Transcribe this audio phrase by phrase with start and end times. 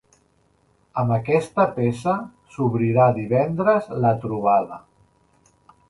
[1.01, 2.17] Amb aquesta peça
[2.55, 4.85] s’obrirà divendres la trobada.